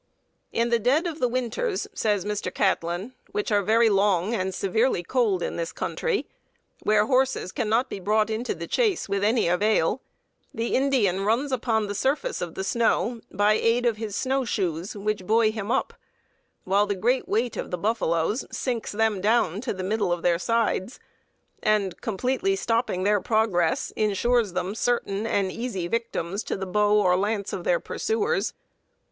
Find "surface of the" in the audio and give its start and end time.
11.93-12.63